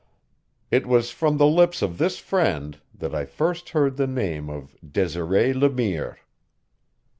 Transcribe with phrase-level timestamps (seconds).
[0.71, 4.75] It was from the lips of this friend that I first heard the name of
[4.83, 6.17] Desiree Le Mire.